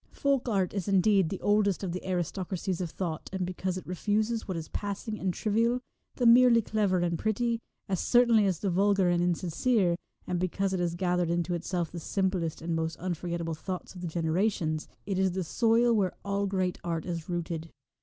Folk 0.09 0.49
art 0.49 0.73
is, 0.73 0.87
indeed, 0.87 1.29
the 1.29 1.39
oldest 1.41 1.83
of 1.83 1.91
the 1.91 2.03
aristocracies 2.03 2.81
of 2.81 2.89
thought, 2.89 3.29
and 3.31 3.45
because 3.45 3.77
it 3.77 3.85
refuses 3.85 4.47
what 4.47 4.57
is 4.57 4.67
passing 4.67 5.19
and 5.19 5.31
trivial, 5.31 5.79
the 6.15 6.25
merely 6.25 6.59
clever 6.59 6.97
and 7.01 7.19
pretty, 7.19 7.61
as 7.87 7.99
certainly 7.99 8.47
as 8.47 8.61
the 8.61 8.71
vulgar 8.71 9.09
and 9.09 9.21
insincere, 9.21 9.95
and 10.25 10.39
because 10.39 10.73
it 10.73 10.77
232 10.77 10.81
has 10.83 10.95
gathered 10.95 11.29
into 11.31 11.53
itself 11.53 11.91
the 11.91 11.99
simplest 11.99 12.63
and 12.63 12.75
By 12.75 12.81
the 12.81 12.81
r 12.81 12.81
ill 12.81 12.81
i 12.81 12.81
r 12.81 13.03
\ 13.03 13.03
Roadside. 13.03 13.09
most 13.11 13.21
uniorgetable 13.21 13.57
thoughts 13.63 13.93
of 13.93 14.01
the 14.01 14.07
genera 14.07 14.49
tions, 14.49 14.87
it 15.05 15.19
is 15.19 15.31
the 15.33 15.43
soil 15.43 15.93
where 15.93 16.15
all 16.25 16.47
great 16.47 16.79
art 16.83 17.05
is 17.05 17.29
rooted. 17.29 17.69